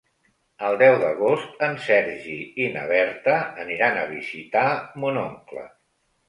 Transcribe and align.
El 0.67 0.77
deu 0.81 0.95
d'agost 1.01 1.61
en 1.67 1.77
Sergi 1.87 2.37
i 2.63 2.71
na 2.77 2.87
Berta 2.93 3.37
aniran 3.65 4.01
a 4.01 4.07
visitar 4.15 4.65
mon 5.05 5.23
oncle. 5.27 5.69